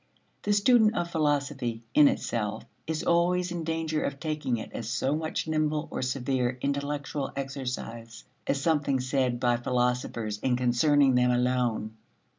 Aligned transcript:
The 0.41 0.53
student 0.53 0.95
of 0.95 1.11
philosophy 1.11 1.83
"in 1.93 2.07
itself" 2.07 2.65
is 2.87 3.03
always 3.03 3.51
in 3.51 3.63
danger 3.63 4.01
of 4.01 4.19
taking 4.19 4.57
it 4.57 4.71
as 4.73 4.89
so 4.89 5.15
much 5.15 5.47
nimble 5.47 5.87
or 5.91 6.01
severe 6.01 6.57
intellectual 6.59 7.31
exercise 7.35 8.23
as 8.47 8.59
something 8.59 8.99
said 8.99 9.39
by 9.39 9.57
philosophers 9.57 10.39
and 10.41 10.57
concerning 10.57 11.13
them 11.13 11.29
alone. 11.29 11.97